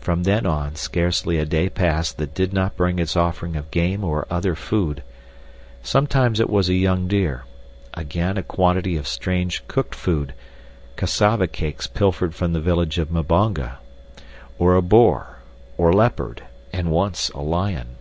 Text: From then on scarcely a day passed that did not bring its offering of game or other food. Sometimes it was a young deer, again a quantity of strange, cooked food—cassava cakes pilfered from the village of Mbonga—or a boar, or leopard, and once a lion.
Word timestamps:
From 0.00 0.22
then 0.22 0.46
on 0.46 0.74
scarcely 0.76 1.36
a 1.36 1.44
day 1.44 1.68
passed 1.68 2.16
that 2.16 2.32
did 2.34 2.54
not 2.54 2.78
bring 2.78 2.98
its 2.98 3.14
offering 3.14 3.56
of 3.56 3.70
game 3.70 4.02
or 4.02 4.26
other 4.30 4.54
food. 4.54 5.02
Sometimes 5.82 6.40
it 6.40 6.48
was 6.48 6.70
a 6.70 6.74
young 6.74 7.06
deer, 7.08 7.42
again 7.92 8.38
a 8.38 8.42
quantity 8.42 8.96
of 8.96 9.06
strange, 9.06 9.62
cooked 9.68 9.94
food—cassava 9.94 11.46
cakes 11.48 11.86
pilfered 11.86 12.34
from 12.34 12.54
the 12.54 12.60
village 12.62 12.96
of 12.96 13.10
Mbonga—or 13.10 14.74
a 14.74 14.80
boar, 14.80 15.40
or 15.76 15.92
leopard, 15.92 16.42
and 16.72 16.90
once 16.90 17.28
a 17.28 17.40
lion. 17.42 17.96